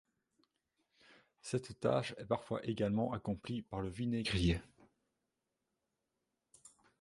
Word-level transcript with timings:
Cette 1.43 1.79
tâche 1.79 2.15
et 2.17 2.25
parfois 2.25 2.65
également 2.65 3.13
accomplie 3.13 3.61
par 3.61 3.81
le 3.81 3.89
vinaigrier. 3.91 4.59